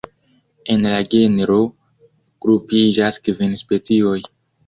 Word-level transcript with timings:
En 0.75 0.85
la 0.93 1.01
genro 1.09 1.57
grupiĝas 2.45 3.23
kvin 3.27 3.53
specioj. 3.63 4.17